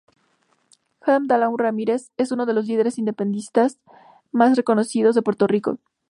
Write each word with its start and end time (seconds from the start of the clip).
Juan 1.01 1.27
Dalmau 1.27 1.55
Ramírez 1.57 2.09
es 2.17 2.31
uno 2.31 2.47
de 2.47 2.53
los 2.55 2.65
líderes 2.65 2.97
independentistas 2.97 3.77
más 4.31 4.57
reconocidos 4.57 5.13
de 5.13 5.21
Puerto 5.21 5.45
Rico. 5.45 5.77